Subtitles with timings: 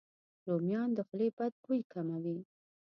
[0.47, 2.37] رومیان د خولې بد بوی کموي.